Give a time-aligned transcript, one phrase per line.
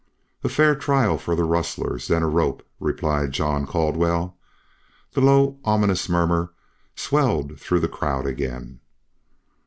[0.43, 4.35] "A fair trial for the rustlers, then a rope," replied John Caldwell.
[5.11, 6.53] The low ominous murmur
[6.95, 8.79] swelled through the crowd again.